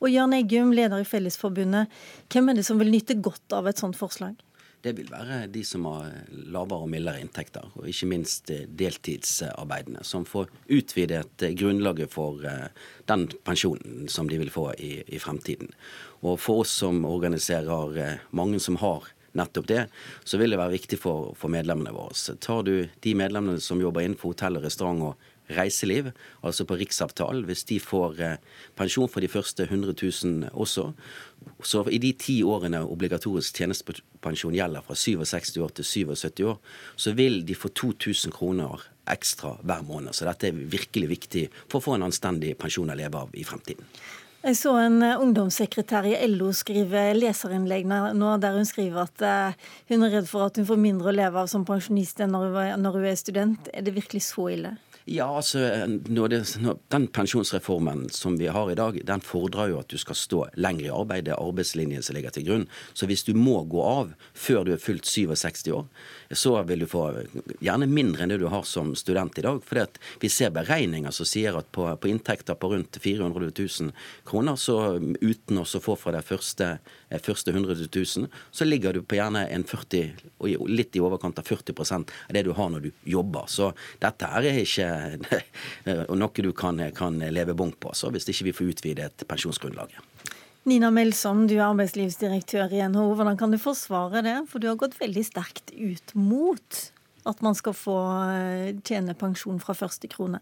Og 0.03 0.11
Jørn 0.11 0.35
Eggum, 0.35 0.75
leder 0.75 0.99
i 0.99 1.07
Fellesforbundet, 1.07 1.95
hvem 2.35 2.51
er 2.51 2.59
det 2.59 2.67
som 2.67 2.83
vil 2.83 2.91
nyte 2.91 3.21
godt 3.23 3.55
av 3.55 3.71
et 3.71 3.79
sånt 3.79 3.95
forslag? 4.03 4.35
Det 4.85 4.93
vil 4.99 5.09
være 5.09 5.47
de 5.53 5.63
som 5.65 5.87
har 5.89 6.13
lavere 6.31 6.85
og 6.85 6.91
mildere 6.93 7.23
inntekter, 7.25 7.71
og 7.79 7.89
ikke 7.89 8.09
minst 8.11 8.51
eh, 8.53 8.67
deltidsarbeidende, 8.69 10.05
som 10.05 10.27
får 10.29 10.51
utvidet 10.69 11.45
eh, 11.45 11.55
grunnlaget 11.57 12.13
for 12.13 12.45
eh, 12.45 12.69
den 13.09 13.27
pensjonen 13.49 14.11
som 14.13 14.29
de 14.29 14.41
vil 14.43 14.53
få 14.53 14.71
i, 14.77 14.99
i 15.09 15.21
fremtiden. 15.23 15.73
Og 16.21 16.37
for 16.41 16.65
oss 16.65 16.75
som 16.85 17.05
organiserer 17.09 18.21
mange 18.37 18.61
som 18.61 18.77
har 18.85 19.09
nettopp 19.35 19.67
det, 19.67 19.83
så 20.25 20.39
vil 20.39 20.55
det 20.55 20.61
være 20.61 20.77
viktig 20.77 20.99
for, 21.01 21.33
for 21.39 21.53
medlemmene 21.53 21.95
våre. 21.95 22.37
Tar 22.45 22.63
du 22.69 22.75
de 22.85 23.15
medlemmene 23.19 23.63
som 23.65 23.81
jobber 23.83 24.05
innenfor 24.05 24.35
hotell 24.35 24.61
og 24.61 24.69
restaurant 24.69 25.09
og 25.09 25.31
reiseliv, 25.51 26.11
altså 26.43 26.65
på 26.65 26.79
riksavtalen, 26.81 27.45
hvis 27.49 27.65
de 27.69 27.79
får 27.83 28.21
eh, 28.25 28.37
pensjon 28.79 29.11
for 29.11 29.25
de 29.25 29.29
første 29.29 29.67
100 29.67 29.95
000 30.01 30.51
også, 30.53 30.91
så 31.63 31.85
i 31.93 32.01
de 32.01 32.13
ti 32.17 32.39
årene 32.43 32.81
obligatorisk 32.89 33.61
tjenestepensjon 33.61 34.57
gjelder, 34.57 34.85
fra 34.87 34.97
67 34.97 35.57
år 35.61 35.77
til 35.77 35.85
77 35.85 36.45
år, 36.49 36.59
så 36.97 37.13
vil 37.13 37.43
de 37.47 37.57
få 37.59 37.69
2000 37.69 38.33
kroner 38.33 38.89
ekstra 39.11 39.59
hver 39.61 39.85
måned. 39.85 40.17
Så 40.17 40.25
dette 40.29 40.49
er 40.49 40.67
virkelig 40.73 41.09
viktig 41.11 41.49
for 41.69 41.81
å 41.81 41.85
få 41.85 41.97
en 41.99 42.09
anstendig 42.09 42.55
pensjon 42.59 42.91
å 42.91 42.97
leve 42.97 43.21
av 43.21 43.35
i 43.37 43.45
fremtiden. 43.45 43.85
Jeg 44.45 44.59
så 44.61 44.75
en 44.77 44.99
eh, 45.01 45.21
ungdomssekretær 45.25 46.05
i 46.05 46.17
LO 46.29 46.51
skrive 46.53 47.07
leserinnlegg 47.17 47.87
nå 47.89 48.33
der 48.43 48.59
hun 48.59 48.67
skriver 48.69 49.07
at 49.07 49.23
uh, 49.25 49.71
hun 49.89 50.05
er 50.05 50.19
redd 50.19 50.29
for 50.29 50.45
at 50.45 50.59
hun 50.61 50.67
får 50.69 50.83
mindre 50.83 51.09
å 51.09 51.15
leve 51.17 51.41
av 51.41 51.49
som 51.49 51.65
pensjonist 51.65 52.21
enn 52.21 52.35
når 52.35 52.99
hun 52.99 53.07
er 53.09 53.17
student. 53.17 53.71
Er 53.73 53.87
det 53.87 53.95
virkelig 53.97 54.27
så 54.27 54.51
ille? 54.53 54.75
Ja, 55.07 55.37
altså, 55.37 55.59
det, 56.29 56.39
den 56.89 57.07
pensjonsreformen 57.13 58.07
som 58.09 58.39
vi 58.41 58.47
har 58.47 58.71
i 58.73 58.75
dag, 58.75 58.97
den 59.05 59.21
fordrer 59.21 59.69
jo 59.69 59.81
at 59.83 59.91
du 59.93 59.99
skal 60.01 60.17
stå 60.17 60.39
lenger 60.57 60.87
i 60.87 60.95
arbeid. 60.97 61.27
Det 61.27 61.35
er 61.35 61.43
arbeidslinjen 61.45 62.05
som 62.05 62.17
ligger 62.17 62.33
til 62.33 62.47
grunn. 62.47 62.65
Så 62.97 63.05
hvis 63.11 63.27
du 63.27 63.35
må 63.37 63.59
gå 63.69 63.83
av 63.85 64.15
før 64.33 64.65
du 64.65 64.73
er 64.73 64.81
fylt 64.81 65.05
67 65.05 65.69
år, 65.77 65.85
så 66.33 66.55
vil 66.65 66.87
du 66.87 66.89
få 66.89 67.03
gjerne 67.61 67.89
mindre 67.91 68.25
enn 68.25 68.33
det 68.33 68.39
du 68.41 68.47
har 68.49 68.65
som 68.65 68.95
student 68.97 69.37
i 69.37 69.45
dag. 69.45 69.61
For 69.69 69.83
vi 70.25 70.31
ser 70.33 70.55
beregninger 70.57 71.13
som 71.13 71.29
sier 71.29 71.61
at 71.61 71.69
på, 71.77 71.85
på, 72.01 72.09
inntekter 72.09 72.57
på 72.57 72.73
rundt 72.73 72.97
400 72.97 73.53
000 73.53 73.93
kroner, 74.25 74.57
så 74.57 74.97
uten 75.21 75.61
å 75.61 75.67
få 75.69 75.99
fra 76.01 76.17
det 76.17 76.25
første, 76.25 76.79
eh, 77.11 77.21
første 77.21 77.53
100 77.53 77.91
000, 77.91 78.33
så 78.49 78.71
ligger 78.71 78.97
du 78.97 79.03
på 79.05 79.21
gjerne 79.21 79.45
en 79.53 79.69
40, 79.69 80.17
litt 80.73 80.97
i 80.97 81.05
overkant 81.05 81.45
av 81.45 81.53
40% 81.53 82.17
av 82.25 82.35
det 82.39 82.47
du 82.49 82.55
har 82.57 82.73
når 82.73 82.89
du 82.89 82.91
jobber. 83.19 83.53
Så 83.53 83.75
dette 84.01 84.33
er 84.33 84.65
ikke 84.65 84.94
og 86.11 86.17
noe 86.19 86.45
du 86.45 86.53
kan, 86.57 86.81
kan 86.97 87.19
leve 87.19 87.57
bunk 87.59 87.79
på, 87.83 87.93
så 87.97 88.11
hvis 88.15 88.29
ikke 88.31 88.49
vi 88.51 88.57
får 88.57 88.73
utvidet 88.75 89.27
pensjonsgrunnlaget. 89.29 90.01
Nina 90.65 90.89
Melsom, 90.89 91.43
du 91.45 91.59
er 91.59 91.67
arbeidslivsdirektør 91.67 92.73
i 92.73 92.81
NHO. 92.89 93.11
Hvordan 93.19 93.37
kan 93.37 93.53
du 93.53 93.59
forsvare 93.61 94.23
det? 94.25 94.39
For 94.49 94.63
du 94.63 94.71
har 94.71 94.79
gått 94.81 94.97
veldig 94.97 95.25
sterkt 95.27 95.75
ut 95.77 96.15
mot 96.17 96.79
at 97.29 97.43
man 97.45 97.57
skal 97.57 97.77
få 97.77 97.99
eh, 98.33 98.71
tjene 98.85 99.17
pensjon 99.19 99.61
fra 99.61 99.77
første 99.77 100.09
krone. 100.13 100.41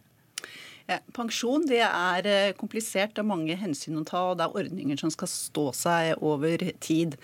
Ja, 0.90 0.98
pensjon 1.14 1.62
det 1.70 1.82
er 1.84 2.26
eh, 2.26 2.54
komplisert. 2.58 3.14
Det 3.14 3.22
er 3.22 3.28
mange 3.28 3.54
hensyn 3.58 4.00
å 4.00 4.04
ta, 4.06 4.22
og 4.30 4.38
det 4.38 4.48
er 4.48 4.56
ordninger 4.62 4.98
som 4.98 5.12
skal 5.14 5.30
stå 5.30 5.66
seg 5.76 6.22
over 6.24 6.64
tid. 6.82 7.14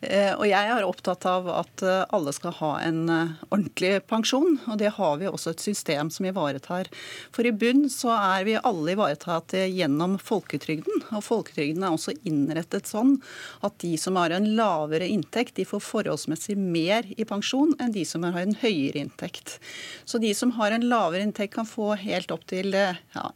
Eh, 0.00 0.32
og 0.34 0.46
Jeg 0.48 0.70
er 0.72 0.86
opptatt 0.86 1.26
av 1.30 1.46
at 1.52 1.84
eh, 1.86 2.02
alle 2.14 2.34
skal 2.34 2.56
ha 2.58 2.72
en 2.82 3.02
ordentlig 3.50 3.92
pensjon, 4.10 4.58
og 4.66 4.80
det 4.82 4.94
har 4.98 5.20
vi 5.20 5.30
også 5.30 5.54
et 5.54 5.62
system 5.62 6.10
som 6.10 6.26
ivaretar. 6.26 6.90
For 7.34 7.46
i 7.46 7.54
bunn 7.54 7.86
så 7.92 8.10
er 8.16 8.48
vi 8.48 8.56
alle 8.58 8.96
ivaretatt 8.96 9.54
gjennom 9.70 10.18
folketrygden, 10.18 11.06
og 11.14 11.24
folketrygden 11.26 11.86
er 11.86 11.94
også 11.94 12.16
innrettet 12.26 12.90
sånn 12.90 13.16
at 13.64 13.78
de 13.84 13.94
som 14.00 14.18
har 14.18 14.34
en 14.34 14.50
lavere 14.58 15.06
inntekt, 15.06 15.54
de 15.60 15.68
får 15.68 15.84
forholdsmessig 15.86 16.58
mer 16.58 17.06
i 17.14 17.26
pensjon 17.28 17.76
enn 17.78 17.94
de 17.94 18.02
som 18.08 18.26
har 18.26 18.42
en 18.42 18.58
høyere 18.58 19.04
inntekt. 19.04 19.58
Så 20.04 20.18
de 20.22 20.34
som 20.34 20.56
har 20.58 20.74
en 20.74 20.88
lavere 20.90 21.22
inntekt 21.26 21.54
kan 21.54 21.68
få 21.68 21.94
helt 22.00 22.34
opp 22.34 22.46
til 22.50 22.74
ja, 23.14 23.30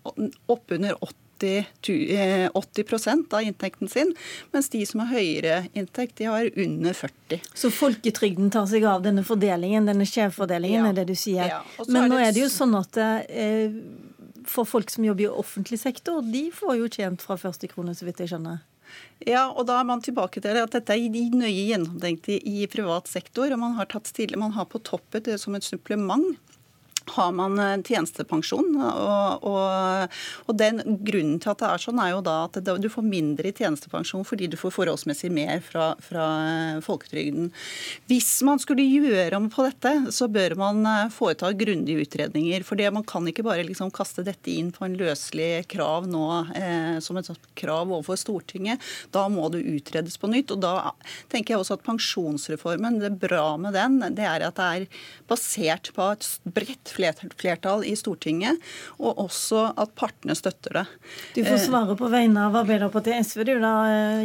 oppunder 0.46 0.98
80 1.00 1.16
80, 1.38 2.50
80 2.54 3.06
eh, 3.06 3.14
av 3.30 3.42
inntekten 3.42 3.88
sin, 3.88 4.14
mens 4.50 4.68
de 4.68 4.86
som 4.86 5.00
har 5.00 5.12
høyere 5.12 5.66
inntekt, 5.72 6.16
de 6.18 6.24
har 6.24 6.50
under 6.56 6.92
40 6.92 7.40
Så 7.54 7.70
folketrygden 7.70 8.50
tar 8.50 8.66
seg 8.66 8.84
av 8.84 9.02
denne 9.02 9.24
fordelingen, 9.24 9.86
denne 9.86 10.06
skjevfordelingen, 10.08 10.84
ja. 10.84 10.90
er 10.90 10.98
det 10.98 11.08
du 11.10 11.14
sier. 11.14 11.52
Ja. 11.52 11.60
Men 11.88 12.10
nå 12.10 12.18
er 12.18 12.32
det 12.32 12.42
jo 12.42 12.50
sånn 12.52 12.74
at 12.78 12.98
eh, 12.98 13.70
for 14.48 14.68
folk 14.68 14.90
som 14.90 15.06
jobber 15.06 15.28
i 15.28 15.30
offentlig 15.30 15.80
sektor, 15.80 16.22
de 16.24 16.48
får 16.54 16.78
jo 16.80 16.90
tjent 16.98 17.22
fra 17.22 17.38
første 17.38 17.70
krone, 17.70 17.94
så 17.94 18.08
vidt 18.08 18.24
jeg 18.24 18.34
skjønner. 18.34 18.64
Ja, 19.28 19.50
og 19.52 19.66
da 19.68 19.76
er 19.76 19.84
man 19.84 20.00
tilbake 20.00 20.40
til 20.40 20.56
at 20.56 20.72
dette 20.72 20.94
er 20.94 21.32
nøye 21.36 21.66
gjennomtenkt 21.68 22.30
i 22.32 22.62
privat 22.72 23.10
sektor. 23.10 23.52
og 23.52 23.60
Man 23.60 23.74
har 23.76 23.90
tatt 23.90 24.08
stille, 24.08 24.38
man 24.40 24.54
har 24.56 24.64
på 24.70 24.80
toppen 24.80 25.26
det 25.26 25.36
som 25.42 25.58
et 25.58 25.66
supplement 25.66 26.38
har 27.14 27.32
man 27.36 27.58
eh, 27.62 27.76
tjenestepensjon. 27.86 28.74
Og, 28.78 29.46
og, 29.48 30.18
og, 30.46 30.56
den 30.58 30.82
Grunnen 31.08 31.38
til 31.42 31.52
at 31.52 31.62
det 31.62 31.68
er 31.68 31.82
sånn, 31.82 32.00
er 32.02 32.12
jo 32.12 32.22
da 32.24 32.36
at 32.46 32.58
du 32.58 32.88
får 32.90 33.06
mindre 33.06 33.50
i 33.50 33.54
tjenestepensjon 33.54 34.26
fordi 34.26 34.48
du 34.50 34.56
får 34.58 34.74
forholdsmessig 34.74 35.30
mer 35.32 35.62
fra, 35.64 35.90
fra 36.02 36.26
eh, 36.48 36.80
folketrygden. 36.84 37.50
Hvis 38.10 38.30
man 38.46 38.60
skulle 38.62 38.86
gjøre 38.86 39.38
om 39.38 39.48
på 39.52 39.66
dette, 39.66 40.12
så 40.14 40.28
bør 40.32 40.56
man 40.60 40.82
eh, 40.88 41.12
foreta 41.14 41.52
grundige 41.56 42.06
utredninger. 42.06 42.66
For 42.66 42.80
man 42.94 43.06
kan 43.08 43.26
ikke 43.28 43.46
bare 43.46 43.66
liksom 43.66 43.92
kaste 43.94 44.24
dette 44.26 44.52
inn 44.52 44.70
på 44.74 44.86
en 44.86 44.96
løselig 44.98 45.66
krav 45.70 46.08
nå 46.10 46.26
eh, 46.56 46.98
som 47.04 47.18
et 47.20 47.30
krav 47.58 47.88
overfor 47.88 48.18
Stortinget. 48.20 48.82
Da 49.14 49.26
må 49.32 49.48
det 49.52 49.64
utredes 49.66 50.18
på 50.20 50.30
nytt. 50.30 50.52
Og 50.54 50.62
da 50.62 50.92
tenker 51.32 51.54
jeg 51.54 51.62
også 51.62 51.78
at 51.78 51.86
pensjonsreformen, 51.86 53.00
det 53.02 53.12
er 53.12 53.20
bra 53.28 53.46
med 53.60 53.76
den, 53.76 54.00
det 54.16 54.26
er 54.26 54.46
at 54.48 54.58
det 54.58 54.68
er 54.68 55.04
basert 55.30 55.92
på 55.94 56.10
et 56.14 56.28
bredt 56.44 56.92
flertall 56.98 57.84
i 57.86 57.94
Stortinget, 57.98 58.60
og 58.98 59.22
også 59.24 59.64
at 59.78 59.94
partene 59.98 60.36
støtter 60.38 60.80
det. 60.80 60.84
Du 61.36 61.42
får 61.46 61.62
svare 61.68 61.96
på 61.98 62.10
vegne 62.12 62.48
av 62.48 62.58
Arbeiderpartiet 62.62 63.26
SV, 63.26 63.44
du 63.48 63.54
da, 63.62 63.74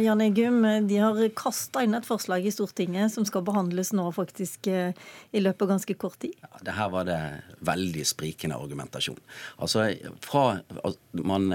Jan 0.02 0.24
Eggum. 0.24 0.60
De 0.88 1.00
har 1.00 1.20
kasta 1.38 1.84
inn 1.84 1.96
et 1.96 2.08
forslag 2.08 2.46
i 2.46 2.54
Stortinget 2.54 3.14
som 3.14 3.26
skal 3.28 3.44
behandles 3.46 3.94
nå 3.96 4.06
faktisk 4.14 4.68
eh, 4.72 4.92
i 5.32 5.42
løpet 5.42 5.66
av 5.66 5.74
ganske 5.76 5.98
kort 6.00 6.18
tid. 6.22 6.34
Ja, 6.42 6.64
det 6.66 6.76
her 6.76 6.92
var 6.94 7.08
det 7.08 7.20
veldig 7.64 8.04
sprikende 8.08 8.58
argumentasjon. 8.60 9.20
Altså, 9.62 9.88
fra 10.24 10.60
man 11.12 11.52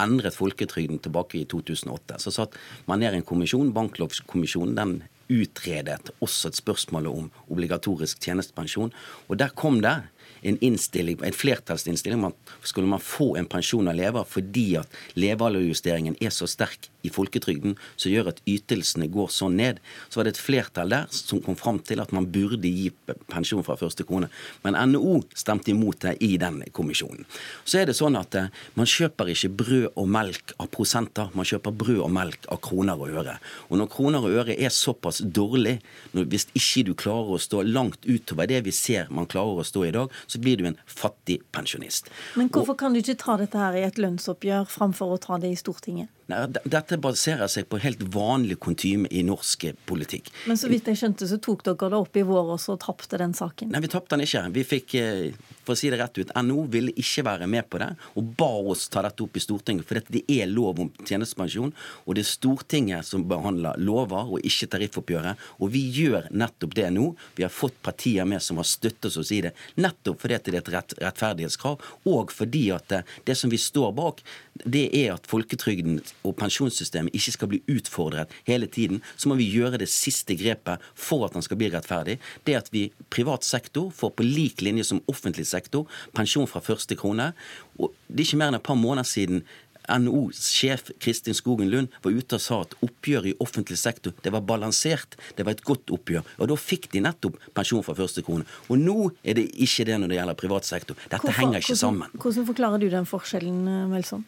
endret 0.00 0.36
folketrygden 0.36 1.00
tilbake 1.04 1.40
i 1.40 1.46
2008, 1.48 2.20
så 2.22 2.32
satt 2.34 2.56
man 2.88 3.02
ned 3.02 3.16
en 3.16 3.26
kommisjon, 3.26 3.72
Banklovskommisjonen. 3.76 4.76
Den 4.78 4.94
utredet 5.30 6.10
også 6.18 6.50
et 6.50 6.58
spørsmål 6.58 7.06
om 7.10 7.28
obligatorisk 7.52 8.22
tjenestepensjon. 8.24 8.90
Og 9.28 9.38
der 9.38 9.52
kom 9.54 9.78
det 9.84 10.00
en, 10.42 10.58
innstilling, 10.60 11.18
en 11.24 11.36
flertallsinnstilling 11.36 12.20
om 12.20 12.30
at 12.30 12.54
skulle 12.66 12.90
man 12.90 13.02
få 13.02 13.34
en 13.36 13.48
pensjon 13.50 13.88
av 13.88 14.24
fordi 14.28 14.76
at 14.80 14.88
levealderjusteringen 15.18 16.16
er 16.20 16.32
så 16.34 16.48
sterk 16.48 16.88
i 17.02 17.10
folketrygden 17.12 17.76
som 17.96 18.12
gjør 18.12 18.30
at 18.32 18.40
ytelsene 18.48 19.08
går 19.12 19.30
sånn 19.32 19.56
ned, 19.60 19.80
så 20.08 20.20
var 20.20 20.28
det 20.28 20.34
et 20.34 20.42
flertall 20.42 20.92
der 20.92 21.06
som 21.14 21.40
kom 21.44 21.56
fram 21.58 21.80
til 21.84 22.02
at 22.02 22.12
man 22.16 22.28
burde 22.32 22.68
gi 22.68 22.90
pensjon 23.32 23.64
fra 23.64 23.78
første 23.80 24.04
krone. 24.08 24.28
Men 24.64 24.76
NHO 24.92 25.20
stemte 25.36 25.72
imot 25.72 26.02
det 26.04 26.16
i 26.24 26.34
den 26.40 26.60
kommisjonen. 26.76 27.26
Så 27.64 27.80
er 27.80 27.88
det 27.88 27.96
sånn 27.98 28.18
at 28.20 28.36
eh, 28.36 28.50
man 28.76 28.88
kjøper 28.88 29.32
ikke 29.32 29.52
brød 29.62 29.86
og 29.94 30.10
melk 30.12 30.54
av 30.60 30.70
prosenter, 30.74 31.32
man 31.36 31.48
kjøper 31.48 31.74
brød 31.82 32.02
og 32.04 32.12
melk 32.14 32.48
av 32.52 32.60
kroner 32.64 33.00
og 33.00 33.16
øre. 33.22 33.38
Og 33.68 33.80
når 33.80 33.90
kroner 33.92 34.26
og 34.26 34.36
øre 34.42 34.56
er 34.56 34.74
såpass 34.74 35.22
dårlig, 35.24 35.78
hvis 36.12 36.48
ikke 36.52 36.86
du 36.90 36.94
klarer 36.98 37.36
å 37.36 37.40
stå 37.40 37.64
langt 37.66 38.04
utover 38.04 38.50
det 38.50 38.62
vi 38.66 38.74
ser 38.74 39.10
man 39.14 39.28
klarer 39.30 39.62
å 39.62 39.66
stå 39.66 39.86
i 39.86 39.94
dag, 39.94 40.12
så 40.30 40.40
blir 40.42 40.60
du 40.60 40.68
en 40.70 40.78
fattig 40.86 41.40
pensjonist. 41.54 42.10
Men 42.38 42.50
hvorfor 42.54 42.78
kan 42.78 42.94
du 42.94 43.02
ikke 43.02 43.18
ta 43.18 43.36
dette 43.40 43.58
her 43.58 43.78
i 43.78 43.84
et 43.88 43.98
lønnsoppgjør 44.00 44.70
framfor 44.70 45.16
å 45.16 45.20
ta 45.22 45.40
det 45.42 45.52
i 45.54 45.58
Stortinget? 45.58 46.12
Nei, 46.30 46.46
Dette 46.70 46.98
baserer 47.02 47.50
seg 47.50 47.66
på 47.70 47.80
helt 47.82 48.02
vanlig 48.14 48.58
kontyme 48.62 49.08
i 49.10 49.22
norsk 49.26 49.70
politikk. 49.88 50.30
Men 50.50 50.58
så 50.60 50.70
vidt 50.70 50.88
jeg 50.90 51.00
skjønte, 51.00 51.28
så 51.28 51.40
tok 51.42 51.64
dere 51.66 51.90
det 51.90 51.98
opp 51.98 52.18
i 52.18 52.24
vår, 52.26 52.52
og 52.54 52.60
så 52.62 52.76
tapte 52.80 53.18
den 53.20 53.34
saken? 53.36 53.72
Nei, 53.74 53.82
vi 53.84 53.90
tapte 53.90 54.14
den 54.14 54.24
ikke. 54.26 54.44
Vi 54.54 54.64
fikk, 54.66 54.94
eh, 55.00 55.54
for 55.64 55.74
å 55.74 55.78
si 55.78 55.90
det 55.90 55.98
rett 56.00 56.20
ut, 56.20 56.32
NO 56.46 56.64
ville 56.70 56.94
ikke 56.94 57.24
være 57.26 57.48
med 57.50 57.68
på 57.70 57.80
det, 57.82 57.90
og 58.16 58.34
ba 58.38 58.50
oss 58.72 58.86
ta 58.88 59.02
dette 59.06 59.24
opp 59.24 59.36
i 59.36 59.42
Stortinget. 59.42 59.86
For 59.88 60.00
det 60.00 60.24
er 60.30 60.50
lov 60.50 60.80
om 60.80 60.92
tjenestepensjon, 61.02 61.72
og 62.06 62.14
det 62.14 62.24
er 62.24 62.30
Stortinget 62.30 63.06
som 63.06 63.26
behandler 63.28 63.78
lover, 63.78 64.34
og 64.36 64.46
ikke 64.46 64.70
tariffoppgjøret. 64.74 65.48
Og 65.60 65.72
vi 65.74 65.84
gjør 66.00 66.30
nettopp 66.30 66.74
det 66.78 66.90
nå. 66.94 67.10
Vi 67.36 67.46
har 67.46 67.52
fått 67.54 67.80
partier 67.82 68.28
med 68.28 68.42
som 68.42 68.60
har 68.60 68.68
støttet 68.68 69.16
oss 69.16 69.32
i 69.34 69.42
det, 69.46 69.54
nettopp 69.76 70.20
fordi 70.20 70.38
det 70.44 70.54
er 70.54 70.60
et 70.60 70.72
rett, 70.74 70.94
rettferdighetskrav, 71.00 71.80
og 72.10 72.32
fordi 72.34 72.70
at 72.74 72.88
det, 72.90 73.02
det 73.26 73.36
som 73.38 73.50
vi 73.52 73.58
står 73.60 73.92
bak, 73.96 74.22
det 74.64 74.88
er 74.96 75.14
at 75.14 75.28
folketrygden 75.30 76.00
og 76.26 76.36
pensjonssystemet 76.40 77.14
ikke 77.16 77.34
skal 77.36 77.50
bli 77.52 77.62
utfordret 77.70 78.32
hele 78.48 78.68
tiden, 78.70 79.00
så 79.16 79.30
må 79.30 79.38
vi 79.40 79.48
gjøre 79.50 79.80
det 79.80 79.90
siste 79.92 80.36
grepet 80.38 80.82
for 80.94 81.26
at 81.26 81.36
den 81.36 81.44
skal 81.46 81.60
bli 81.60 81.70
rettferdig. 81.72 82.18
Det 82.46 82.58
at 82.58 82.70
vi 82.74 82.88
privat 83.12 83.46
sektor 83.46 83.90
får 83.94 84.14
på 84.16 84.26
lik 84.26 84.64
linje 84.64 84.86
som 84.90 85.02
offentlig 85.10 85.46
sektor 85.48 85.88
pensjon 86.16 86.48
fra 86.50 86.62
første 86.64 86.96
krone. 86.98 87.32
Og 87.80 87.94
det 88.08 88.24
er 88.24 88.28
ikke 88.28 88.40
mer 88.42 88.52
enn 88.52 88.60
et 88.60 88.68
par 88.70 88.78
måneder 88.78 89.08
siden 89.08 89.44
NHO-sjef 89.90 90.90
Kristin 90.98 91.34
Skogen 91.34 91.70
Lund 91.70 91.88
var 92.04 92.14
ute 92.14 92.38
og 92.38 92.42
sa 92.42 92.60
at 92.64 92.74
oppgjøret 92.84 93.32
i 93.32 93.36
offentlig 93.42 93.78
sektor 93.80 94.14
det 94.24 94.32
var 94.34 94.44
balansert, 94.46 95.16
det 95.36 95.46
var 95.46 95.56
et 95.56 95.64
godt 95.66 95.90
oppgjør. 95.94 96.26
Og 96.38 96.50
da 96.52 96.58
fikk 96.60 96.90
de 96.94 97.04
nettopp 97.04 97.38
pensjon 97.56 97.84
fra 97.86 97.96
første 97.98 98.24
krone. 98.26 98.46
Og 98.68 98.80
nå 98.80 99.10
er 99.24 99.40
det 99.40 99.48
ikke 99.56 99.88
det 99.88 100.00
når 100.00 100.12
det 100.12 100.20
gjelder 100.20 100.42
privat 100.44 100.68
sektor. 100.68 100.98
Dette 101.06 101.22
Hvorfor, 101.24 101.40
henger 101.40 101.62
ikke 101.62 101.74
hvordan, 101.74 101.84
sammen. 101.86 102.20
Hvordan 102.20 102.50
forklarer 102.52 102.82
du 102.82 102.90
den 102.92 103.08
forskjellen, 103.08 103.64
Melson? 103.90 104.26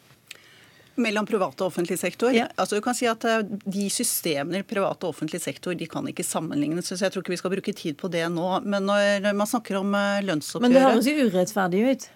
Mellom 1.00 1.26
privat 1.28 1.60
og 1.60 1.70
offentlig 1.70 1.98
sektor? 2.00 2.34
Ja. 2.36 2.48
Altså 2.56 2.76
du 2.76 2.84
kan 2.84 2.96
si 2.96 3.06
at 3.08 3.24
eh, 3.28 3.44
De 3.64 3.86
systemene 3.92 4.60
i 4.60 4.66
privat 4.66 5.04
og 5.04 5.14
offentlig 5.14 5.40
sektor 5.40 5.76
de 5.78 5.88
kan 5.88 6.08
ikke 6.10 6.26
sammenlignes. 6.26 6.90
så 6.90 7.00
Jeg 7.00 7.14
tror 7.14 7.24
ikke 7.24 7.36
vi 7.36 7.40
skal 7.40 7.54
bruke 7.54 7.76
tid 7.76 7.96
på 8.00 8.10
det 8.12 8.26
nå. 8.32 8.48
Men 8.64 8.90
når 8.90 9.32
man 9.32 9.48
snakker 9.48 9.80
om 9.80 9.94
eh, 9.96 10.24
lønnsoppgjøret 10.26 10.68
Men 10.68 10.76
det 10.76 10.84
høres 10.88 11.08
jo 11.08 11.30
urettferdig 11.30 11.86
ut? 11.92 12.10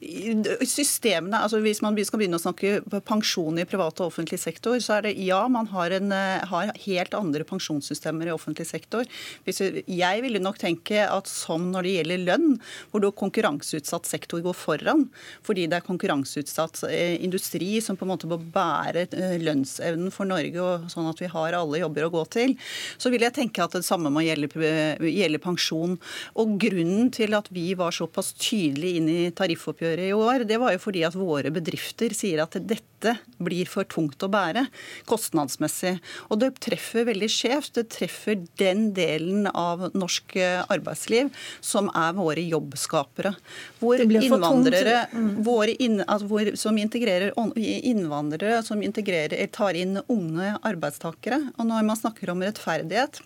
Systemene, 0.00 1.42
altså 1.44 1.58
Hvis 1.60 1.82
man 1.84 1.96
skal 2.04 2.22
begynne 2.22 2.38
å 2.38 2.40
snakke 2.40 2.80
pensjon 3.04 3.58
i 3.60 3.66
privat 3.68 4.00
og 4.00 4.08
offentlig 4.08 4.38
sektor, 4.40 4.78
så 4.80 4.96
er 4.96 5.02
det 5.04 5.18
ja, 5.20 5.42
man 5.48 5.66
har, 5.68 5.92
en, 5.92 6.10
eh, 6.12 6.40
har 6.48 6.72
helt 6.86 7.14
andre 7.14 7.44
pensjonssystemer 7.44 8.30
i 8.30 8.32
offentlig 8.32 8.66
sektor. 8.66 9.04
jeg 9.44 10.22
ville 10.22 10.40
nok 10.40 10.56
tenke 10.58 11.04
at 11.04 11.26
som 11.28 11.70
når 11.70 11.82
det 11.82 11.92
gjelder 11.98 12.24
lønn, 12.24 12.60
hvor 12.90 13.00
da 13.00 13.10
konkurranseutsatt 13.10 14.06
sektor 14.06 14.40
går 14.40 14.54
foran, 14.54 15.10
fordi 15.42 15.66
det 15.68 15.76
er 15.76 15.84
konkurranseutsatt 15.84 16.84
eh, 16.88 17.20
industri 17.22 17.80
som 17.82 17.96
på 17.96 18.06
en 18.06 18.12
måte 18.14 18.26
må 18.30 18.38
bære 18.40 19.06
eh, 19.12 19.36
lønnsevnen 19.36 20.10
for 20.10 20.24
Norge, 20.24 20.60
og 20.60 20.88
sånn 20.88 21.10
at 21.10 21.20
vi 21.20 21.28
har 21.28 21.52
alle 21.52 21.82
jobber 21.82 22.08
å 22.08 22.12
gå 22.16 22.24
til, 22.32 22.56
så 22.96 23.12
vil 23.12 23.20
jeg 23.20 23.36
tenke 23.36 23.62
at 23.62 23.76
det 23.76 23.84
samme 23.84 24.08
må 24.08 24.24
gjelde, 24.24 24.48
gjelde 24.96 25.44
pensjon. 25.44 25.98
Og 26.40 26.56
grunnen 26.56 27.12
til 27.12 27.36
at 27.36 27.52
vi 27.52 27.74
var 27.76 27.92
såpass 27.92 28.32
tydelig 28.40 28.96
inn 28.96 29.12
i 29.12 29.20
tariffoppgjøret 29.36 29.89
oppgjøret 29.90 30.10
i 30.10 30.14
år, 30.14 30.44
det 30.46 30.58
var 30.60 30.74
jo 30.74 30.80
fordi 30.80 31.02
at 31.06 31.16
våre 31.18 31.50
bedrifter 31.50 32.12
sier 32.14 32.42
at 32.42 32.56
dette 32.58 33.16
blir 33.40 33.66
for 33.66 33.84
tungt 33.88 34.22
å 34.22 34.28
bære 34.30 34.66
kostnadsmessig. 35.08 35.98
Og 36.30 36.40
det 36.40 36.52
treffer 36.60 37.06
veldig 37.08 37.28
skjevt. 37.30 37.74
Det 37.74 37.88
treffer 37.90 38.38
den 38.60 38.92
delen 38.94 39.48
av 39.48 39.90
norsk 39.94 40.36
arbeidsliv 40.70 41.30
som 41.60 41.90
er 41.94 42.14
våre 42.14 42.44
jobbskapere. 42.44 43.34
Hvor 43.80 44.00
innvandrere 44.00 45.06
mm. 45.12 45.32
våre 45.46 45.74
inn, 45.80 46.00
altså 46.04 46.28
hvor, 46.30 46.52
som 46.60 46.78
integrerer 46.78 47.34
innvandrere 47.56 48.62
som 48.66 48.82
integrerer, 48.82 49.46
tar 49.50 49.78
inn 49.78 49.98
unge 50.06 50.54
arbeidstakere. 50.66 51.42
Og 51.58 51.68
når 51.70 51.86
man 51.88 51.98
snakker 51.98 52.32
om 52.32 52.44
rettferdighet 52.44 53.22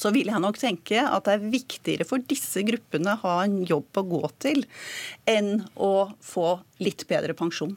så 0.00 0.12
vil 0.14 0.32
jeg 0.32 0.40
nok 0.42 0.58
tenke 0.60 1.04
at 1.04 1.28
det 1.28 1.36
er 1.36 1.52
viktigere 1.52 2.08
for 2.08 2.24
disse 2.24 2.64
gruppene 2.66 3.18
å 3.18 3.22
ha 3.26 3.36
en 3.44 3.60
jobb 3.68 4.00
å 4.00 4.08
gå 4.14 4.24
til, 4.40 4.64
enn 5.28 5.60
å 5.76 6.10
få 6.24 6.56
litt 6.80 7.06
bedre 7.10 7.36
pensjon. 7.36 7.76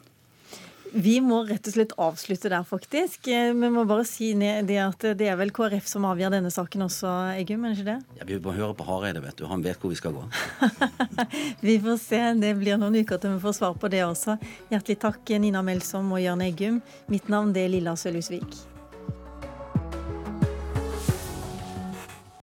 Vi 0.94 1.16
må 1.18 1.40
rett 1.42 1.66
og 1.66 1.74
slett 1.74 1.92
avslutte 1.98 2.50
der, 2.52 2.62
faktisk. 2.62 3.26
Eh, 3.26 3.50
vi 3.50 3.70
må 3.74 3.82
bare 3.88 4.04
si 4.06 4.28
det 4.38 4.76
at 4.78 5.06
det 5.18 5.26
er 5.26 5.38
vel 5.40 5.50
KrF 5.54 5.88
som 5.90 6.04
avgjør 6.06 6.36
denne 6.36 6.52
saken 6.54 6.84
også, 6.86 7.10
Eggum, 7.40 7.64
er 7.66 7.72
det 7.74 7.80
ikke 7.80 7.88
det? 7.88 8.18
Ja, 8.20 8.26
Vi 8.28 8.38
må 8.44 8.54
høre 8.54 8.76
på 8.78 8.86
Hareide, 8.86 9.22
vet 9.24 9.40
du. 9.40 9.48
Han 9.50 9.64
vet 9.64 9.80
hvor 9.82 9.90
vi 9.90 9.98
skal 9.98 10.14
gå. 10.14 10.22
vi 11.66 11.80
får 11.82 11.98
se. 11.98 12.20
Det 12.38 12.52
blir 12.60 12.78
noen 12.78 13.00
uker 13.02 13.18
til 13.18 13.34
vi 13.34 13.42
får 13.42 13.56
svar 13.58 13.74
på 13.74 13.90
det 13.90 14.04
også. 14.06 14.38
Hjertelig 14.70 15.00
takk, 15.02 15.34
Nina 15.42 15.64
Melsom 15.66 16.14
og 16.14 16.22
Jørn 16.22 16.46
Eggum. 16.46 16.78
Mitt 17.10 17.26
navn 17.32 17.50
det 17.56 17.66
er 17.66 17.74
Lilla 17.74 17.96
Sølhusvik. 17.98 18.73